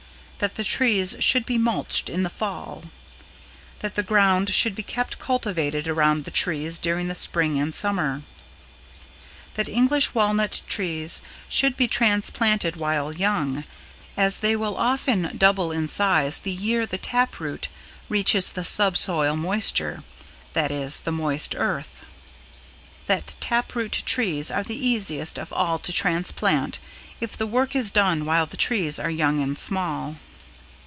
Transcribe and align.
That 0.41 0.55
the 0.55 0.63
trees 0.63 1.15
should 1.19 1.45
be 1.45 1.59
mulched 1.59 2.09
in 2.09 2.23
the 2.23 2.29
Fall. 2.31 2.85
That 3.81 3.93
the 3.93 4.01
ground 4.01 4.49
should 4.51 4.73
be 4.73 4.81
kept 4.81 5.19
cultivated 5.19 5.87
around 5.87 6.23
the 6.23 6.31
trees 6.31 6.79
during 6.79 7.07
the 7.09 7.13
Spring 7.13 7.59
and 7.59 7.75
Summer. 7.75 8.23
That 9.53 9.69
English 9.69 10.15
Walnut 10.15 10.63
trees 10.67 11.21
should 11.47 11.77
be 11.77 11.87
transplanted 11.87 12.75
while 12.75 13.13
young, 13.13 13.65
as 14.17 14.37
they 14.37 14.55
will 14.55 14.75
often 14.77 15.37
double 15.37 15.71
in 15.71 15.87
size 15.87 16.39
the 16.39 16.49
year 16.49 16.87
the 16.87 16.97
tap 16.97 17.39
root 17.39 17.67
reaches 18.09 18.51
the 18.51 18.65
sub 18.65 18.97
soil 18.97 19.35
moisture 19.37 20.03
(that 20.53 20.71
is, 20.71 21.01
the 21.01 21.11
moist 21.11 21.53
earth). 21.55 22.01
That 23.05 23.35
tap 23.39 23.75
root 23.75 24.01
trees 24.07 24.49
are 24.49 24.63
the 24.63 24.73
easiest 24.83 25.37
of 25.37 25.53
all 25.53 25.77
to 25.77 25.93
transplant 25.93 26.79
if 27.19 27.37
the 27.37 27.45
work 27.45 27.75
is 27.75 27.91
done 27.91 28.25
while 28.25 28.47
the 28.47 28.57
trees 28.57 28.99
are 28.99 29.11
young 29.11 29.39
and 29.39 29.55
small. 29.59 30.15